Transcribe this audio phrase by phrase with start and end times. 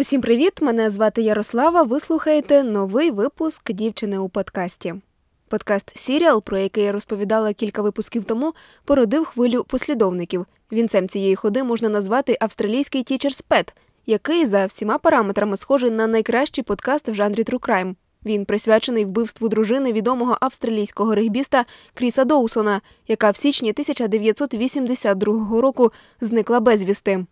[0.00, 0.52] Усім привіт!
[0.62, 1.82] Мене звати Ярослава.
[1.82, 4.94] Ви слухаєте новий випуск дівчини у подкасті.
[5.48, 10.46] Подкаст Сіріал, про який я розповідала кілька випусків тому, породив хвилю послідовників.
[10.72, 13.68] Вінцем цієї ходи можна назвати австралійський Teacher's Pet,
[14.06, 17.94] який за всіма параметрами схожий на найкращий подкаст в жанрі True Crime.
[18.24, 21.64] Він присвячений вбивству дружини відомого австралійського регбіста
[21.94, 27.26] Кріса Доусона, яка в січні 1982 року зникла безвісти.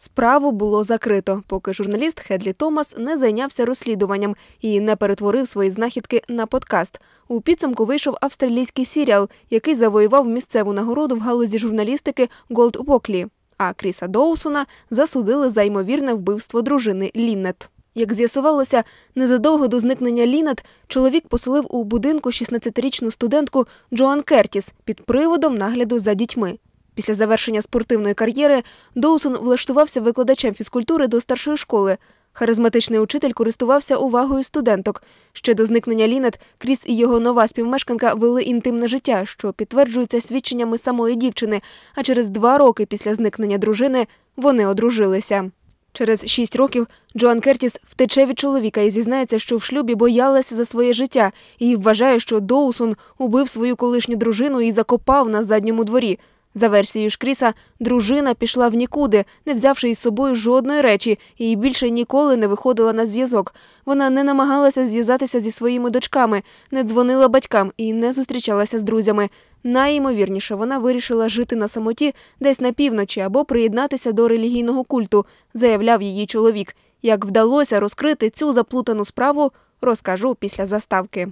[0.00, 6.22] Справу було закрито, поки журналіст Хедлі Томас не зайнявся розслідуванням і не перетворив свої знахідки
[6.28, 7.00] на подкаст.
[7.28, 13.26] У підсумку вийшов австралійський серіал, який завоював місцеву нагороду в галузі журналістики Голд Воклі.
[13.56, 17.70] А Кріса Доусона засудили за ймовірне вбивство дружини Ліннет.
[17.94, 18.84] Як з'ясувалося,
[19.14, 25.98] незадовго до зникнення Лінет чоловік поселив у будинку 16-річну студентку Джоан Кертіс під приводом нагляду
[25.98, 26.58] за дітьми.
[26.98, 28.62] Після завершення спортивної кар'єри
[28.94, 31.96] Доусон влаштувався викладачем фізкультури до старшої школи.
[32.32, 35.02] Харизматичний учитель користувався увагою студенток.
[35.32, 40.78] Ще до зникнення Лінет Кріс і його нова співмешканка вели інтимне життя, що підтверджується свідченнями
[40.78, 41.60] самої дівчини.
[41.94, 45.50] А через два роки після зникнення дружини вони одружилися.
[45.92, 46.86] Через шість років
[47.16, 51.76] Джоан Кертіс втече від чоловіка і зізнається, що в шлюбі боялася за своє життя і
[51.76, 56.18] вважає, що Доусон убив свою колишню дружину і закопав на задньому дворі.
[56.58, 61.90] За версією Шкріса, дружина пішла в нікуди, не взявши із собою жодної речі, і більше
[61.90, 63.54] ніколи не виходила на зв'язок.
[63.86, 69.28] Вона не намагалася зв'язатися зі своїми дочками, не дзвонила батькам і не зустрічалася з друзями.
[69.64, 76.02] Найімовірніше, вона вирішила жити на самоті десь на півночі або приєднатися до релігійного культу, заявляв
[76.02, 76.76] її чоловік.
[77.02, 81.28] Як вдалося розкрити цю заплутану справу, розкажу після заставки.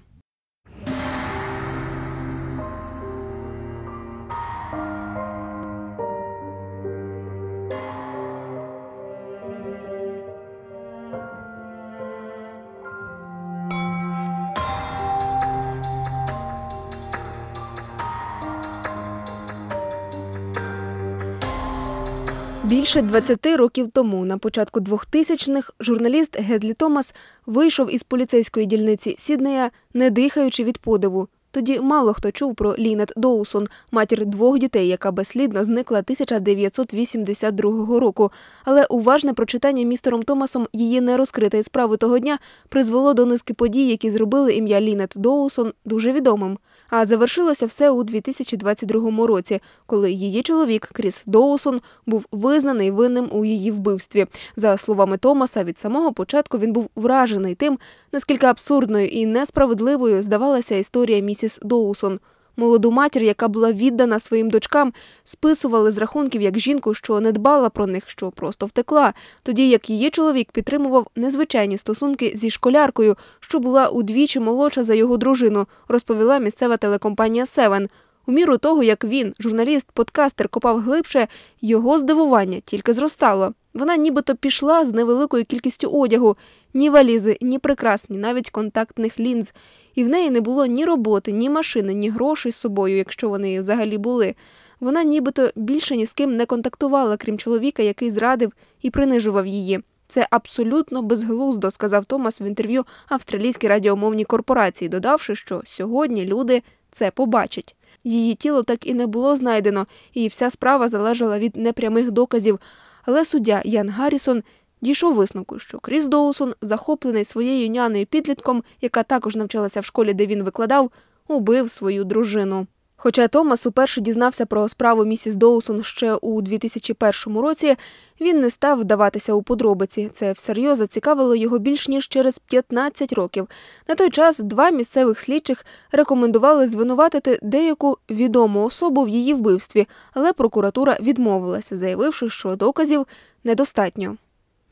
[22.67, 27.15] Більше 20 років тому, на початку 2000-х, журналіст Гедлі Томас
[27.47, 31.29] вийшов із поліцейської дільниці Сіднея, не дихаючи від подиву.
[31.51, 38.33] Тоді мало хто чув про Лінет Доусон, матір двох дітей, яка безслідно зникла 1982 року.
[38.65, 42.39] Але уважне прочитання містером Томасом її нерозкритої справи того дня
[42.69, 46.59] призвело до низки подій, які зробили ім'я Лінет Доусон дуже відомим.
[46.91, 53.45] А завершилося все у 2022 році, коли її чоловік Кріс Доусон був визнаний винним у
[53.45, 54.27] її вбивстві.
[54.57, 57.79] За словами Томаса, від самого початку він був вражений тим,
[58.13, 62.19] наскільки абсурдною і несправедливою здавалася історія місіс Доусон.
[62.57, 64.93] Молоду матір, яка була віддана своїм дочкам,
[65.25, 69.15] списували з рахунків як жінку, що не дбала про них, що просто втекла.
[69.43, 75.17] Тоді як її чоловік підтримував незвичайні стосунки зі школяркою, що була удвічі молодша за його
[75.17, 77.89] дружину, розповіла місцева телекомпанія Севен.
[78.27, 81.29] У міру того, як він, журналіст, подкастер, копав глибше,
[81.61, 83.53] його здивування тільки зростало.
[83.77, 86.37] Вона нібито пішла з невеликою кількістю одягу,
[86.75, 89.55] ні валізи, ні прикрас, ні навіть контактних лінз.
[89.95, 93.61] І в неї не було ні роботи, ні машини, ні грошей з собою, якщо вони
[93.61, 94.35] взагалі були.
[94.81, 99.81] Вона нібито більше ні з ким не контактувала, крім чоловіка, який зрадив і принижував її.
[100.09, 106.63] Це абсолютно безглуздо, сказав Томас в інтерв'ю австралійській радіомовній корпорації, додавши, що сьогодні люди
[106.93, 107.77] це побачать.
[108.05, 112.59] Її тіло так і не було знайдено, і вся справа залежала від непрямих доказів.
[113.07, 114.43] Але суддя Ян Гаррісон
[114.83, 120.27] дійшов висновку, що Кріс Доусон, захоплений своєю няною підлітком, яка також навчалася в школі, де
[120.27, 120.91] він викладав,
[121.29, 122.67] убив свою дружину.
[122.97, 127.77] Хоча Томас уперше дізнався про справу місіс Доусон ще у 2001 році,
[128.21, 130.11] він не став вдаватися у подробиці.
[130.13, 133.49] Це всерйоз зацікавило його більш ніж через 15 років.
[133.89, 140.33] На той час два місцевих слідчих рекомендували звинуватити деяку відому особу в її вбивстві, але
[140.33, 143.07] прокуратура відмовилася, заявивши, що доказів
[143.45, 144.17] недостатньо.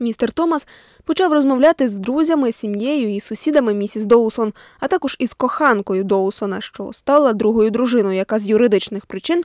[0.05, 0.69] Містер Томас
[1.05, 6.91] почав розмовляти з друзями, сім'єю і сусідами місіс Доусон, а також із коханкою Доусона, що
[6.93, 9.43] стала другою дружиною, яка з юридичних причин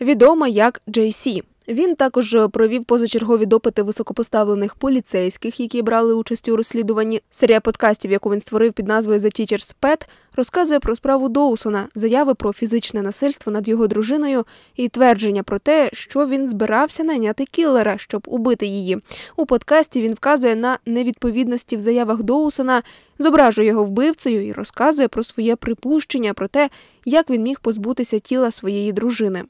[0.00, 1.42] відома як Джей Сі.
[1.68, 7.20] Він також провів позачергові допити високопоставлених поліцейських, які брали участь у розслідуванні.
[7.30, 10.06] Серія подкастів, яку він створив під назвою «The Teacher's Pet»,
[10.36, 14.44] розказує про справу Доусона, заяви про фізичне насильство над його дружиною
[14.76, 18.98] і твердження про те, що він збирався найняти кілера, щоб убити її.
[19.36, 22.82] У подкасті він вказує на невідповідності в заявах Доусона,
[23.18, 26.70] зображує його вбивцею і розказує про своє припущення про те,
[27.04, 29.44] як він міг позбутися тіла своєї дружини.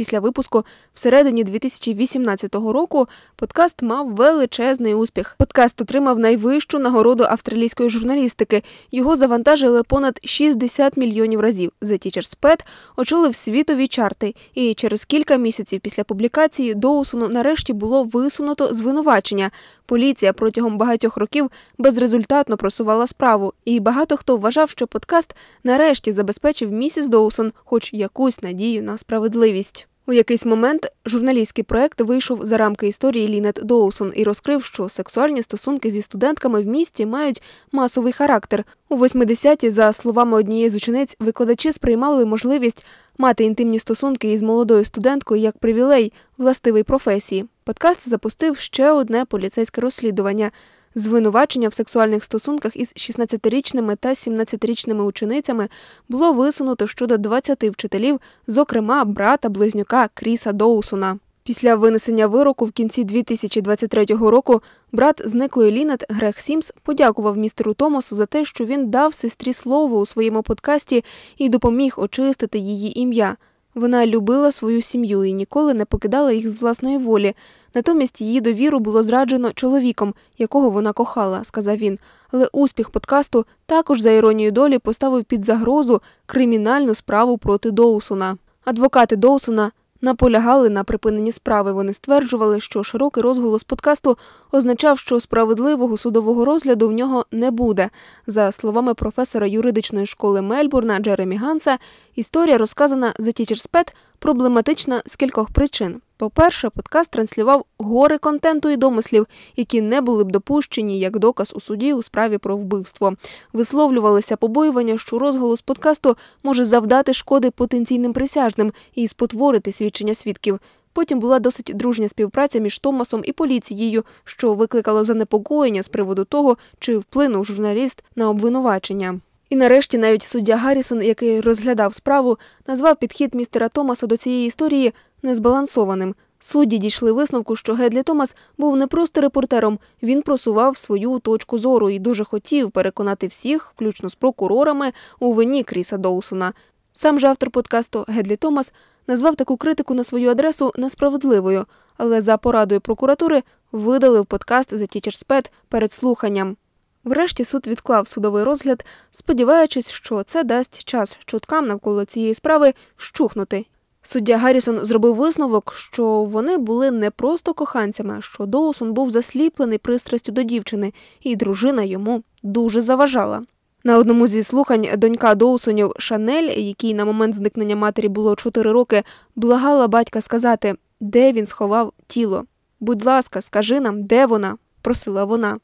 [0.00, 0.64] Після випуску
[0.94, 5.34] всередині 2018 року подкаст мав величезний успіх.
[5.38, 8.62] Подкаст отримав найвищу нагороду австралійської журналістики.
[8.92, 11.72] Його завантажили понад 60 мільйонів разів.
[11.82, 12.60] The Teacher's Pet
[12.96, 19.50] очолив світові чарти, і через кілька місяців після публікації Доусону нарешті було висунуто звинувачення.
[19.86, 26.72] Поліція протягом багатьох років безрезультатно просувала справу, і багато хто вважав, що подкаст нарешті забезпечив
[26.72, 29.86] місіс Доусон хоч якусь надію на справедливість.
[30.10, 35.42] У якийсь момент журналістський проект вийшов за рамки історії Лінет Доусон і розкрив, що сексуальні
[35.42, 37.42] стосунки зі студентками в місті мають
[37.72, 38.64] масовий характер.
[38.88, 42.86] У 80-ті, за словами однієї з учениць, викладачі сприймали можливість
[43.18, 47.44] мати інтимні стосунки із молодою студенткою як привілей властивий професії.
[47.64, 50.50] Подкаст запустив ще одне поліцейське розслідування.
[50.94, 55.68] Звинувачення в сексуальних стосунках із 16-річними та 17-річними ученицями
[56.08, 61.18] було висунуто щодо 20 вчителів, зокрема брата близнюка Кріса Доусона.
[61.44, 68.16] Після винесення вироку в кінці 2023 року брат зниклої Лінет Грег Сімс подякував містеру Томасу
[68.16, 71.04] за те, що він дав сестрі слово у своєму подкасті
[71.38, 73.36] і допоміг очистити її ім'я.
[73.74, 77.34] Вона любила свою сім'ю і ніколи не покидала їх з власної волі.
[77.74, 81.98] Натомість її довіру було зраджено чоловіком, якого вона кохала, сказав він.
[82.32, 88.36] Але успіх подкасту також за іронією долі поставив під загрозу кримінальну справу проти Доусона.
[88.64, 91.72] Адвокати Доусона наполягали на припиненні справи.
[91.72, 94.18] Вони стверджували, що широкий розголос подкасту
[94.52, 97.90] означав, що справедливого судового розгляду в нього не буде.
[98.26, 101.78] За словами професора юридичної школи Мельбурна Джеремі Ганса,
[102.14, 106.00] історія розказана за Тічерспет проблематична з кількох причин.
[106.20, 109.26] По-перше, подкаст транслював гори контенту і домислів,
[109.56, 113.14] які не були б допущені як доказ у суді у справі про вбивство.
[113.52, 120.60] Висловлювалися побоювання, що розголос подкасту може завдати шкоди потенційним присяжним і спотворити свідчення свідків.
[120.92, 126.56] Потім була досить дружня співпраця між Томасом і поліцією, що викликало занепокоєння з приводу того,
[126.78, 129.20] чи вплинув журналіст на обвинувачення.
[129.50, 134.92] І нарешті навіть суддя Гаррісон, який розглядав справу, назвав підхід містера Томаса до цієї історії
[135.22, 136.14] незбалансованим.
[136.38, 141.90] Судді дійшли висновку, що Гедлі Томас був не просто репортером, він просував свою точку зору
[141.90, 146.52] і дуже хотів переконати всіх, включно з прокурорами, у вині Кріса Доусона.
[146.92, 148.72] Сам же автор подкасту Гедлі Томас
[149.06, 155.50] назвав таку критику на свою адресу несправедливою, але за порадою прокуратури видалив подкаст за Pet
[155.68, 156.56] перед слуханням.
[157.04, 163.66] Врешті суд відклав судовий розгляд, сподіваючись, що це дасть час чуткам навколо цієї справи вщухнути.
[164.02, 170.32] Суддя Гаррісон зробив висновок, що вони були не просто коханцями, що Доусон був засліплений пристрастю
[170.32, 173.42] до дівчини, і дружина йому дуже заважала.
[173.84, 179.02] На одному зі слухань донька Доусонів Шанель, якій на момент зникнення матері було 4 роки,
[179.36, 182.44] благала батька сказати, де він сховав тіло.
[182.80, 184.56] Будь ласка, скажи нам, де вона?
[184.82, 185.58] просила вона.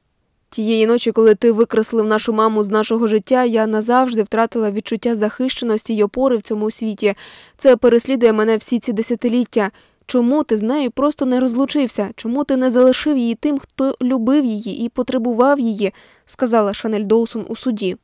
[0.57, 5.95] Тієї ночі, коли ти викреслив нашу маму з нашого життя, я назавжди втратила відчуття захищеності
[5.95, 7.15] й опори в цьому світі.
[7.57, 9.71] Це переслідує мене всі ці десятиліття.
[10.07, 12.11] Чому ти з нею просто не розлучився?
[12.17, 15.93] Чому ти не залишив її тим, хто любив її і потребував її?
[16.25, 17.97] сказала Шанель Доусон у суді.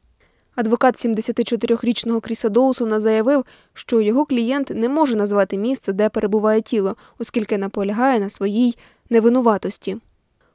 [0.54, 3.44] Адвокат 74-річного Кріса Доусона заявив,
[3.74, 8.76] що його клієнт не може назвати місце, де перебуває тіло, оскільки наполягає на своїй
[9.10, 9.96] невинуватості.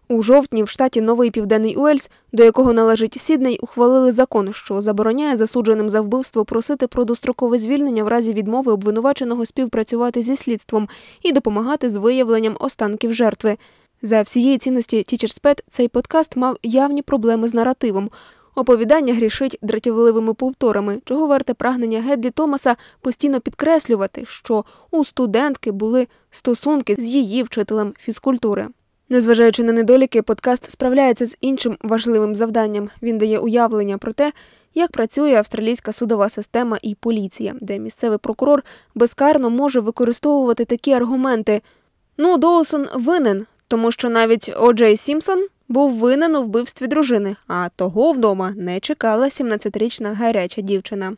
[0.09, 5.37] У жовтні в штаті Новий Південний Уельс, до якого належить Сідней, ухвалили закон, що забороняє
[5.37, 10.89] засудженим за вбивство просити про дострокове звільнення в разі відмови обвинуваченого співпрацювати зі слідством
[11.23, 13.57] і допомагати з виявленням останків жертви.
[14.01, 18.09] За всієї цінності Pet цей подкаст мав явні проблеми з наративом.
[18.55, 26.07] Оповідання грішить дратівливими повторами, чого варте прагнення Гедлі Томаса постійно підкреслювати, що у студентки були
[26.31, 28.67] стосунки з її вчителем фізкультури.
[29.09, 32.89] Незважаючи на недоліки, подкаст справляється з іншим важливим завданням.
[33.01, 34.31] Він дає уявлення про те,
[34.75, 38.63] як працює австралійська судова система і поліція, де місцевий прокурор
[38.95, 41.61] безкарно може використовувати такі аргументи.
[42.17, 48.11] Ну, Доусон винен, тому що навіть О'Джей Сімпсон був винен у вбивстві дружини, а того
[48.11, 51.13] вдома не чекала 17-річна гаряча дівчина.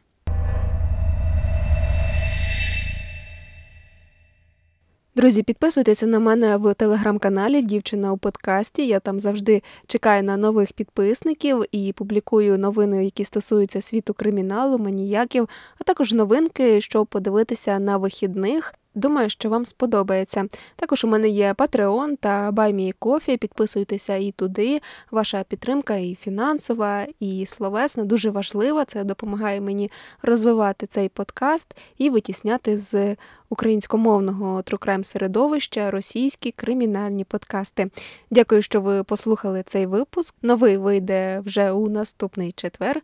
[5.20, 8.88] Друзі, підписуйтеся на мене в телеграм-каналі Дівчина у подкасті.
[8.88, 15.50] Я там завжди чекаю на нових підписників і публікую новини, які стосуються світу криміналу, маніяків,
[15.80, 18.74] а також новинки, щоб подивитися на вихідних.
[19.00, 20.46] Думаю, що вам сподобається.
[20.76, 23.38] Також у мене є Patreon та BuyMeCoffee.
[23.38, 24.82] Підписуйтеся і туди.
[25.12, 28.86] Ваша підтримка і фінансова, і словесна дуже важлива.
[28.86, 29.92] Це допомагає мені
[30.22, 33.16] розвивати цей подкаст і витісняти з
[33.50, 37.90] українськомовного трукрайм середовища російські кримінальні подкасти.
[38.32, 40.36] Дякую, що ви послухали цей випуск.
[40.42, 43.02] Новий вийде вже у наступний четвер.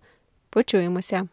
[0.50, 1.28] Почуємося.